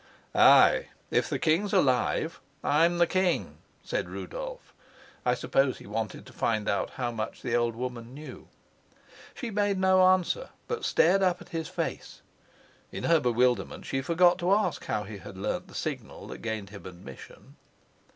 "Ay, 0.33 0.87
if 1.11 1.29
the 1.29 1.37
king's 1.37 1.73
alive, 1.73 2.41
I'm 2.63 2.97
the 2.97 3.05
king," 3.05 3.59
said 3.83 4.09
Rudolf. 4.09 4.73
I 5.27 5.35
suppose 5.35 5.77
he 5.77 5.85
wanted 5.85 6.25
to 6.25 6.33
find 6.33 6.67
out 6.67 6.89
how 6.97 7.11
much 7.11 7.43
the 7.43 7.55
old 7.55 7.75
woman 7.75 8.11
knew. 8.15 8.47
She 9.35 9.51
made 9.51 9.77
no 9.77 10.01
answer, 10.07 10.49
but 10.67 10.85
stared 10.85 11.21
up 11.21 11.39
at 11.39 11.49
his 11.49 11.67
face. 11.67 12.23
In 12.91 13.03
her 13.03 13.19
bewilderment 13.19 13.85
she 13.85 14.01
forgot 14.01 14.39
to 14.39 14.51
ask 14.55 14.85
how 14.85 15.03
he 15.03 15.19
had 15.19 15.37
learnt 15.37 15.67
the 15.67 15.75
signal 15.75 16.25
that 16.29 16.41
gained 16.41 16.71
him 16.71 16.87
admission. 16.87 17.57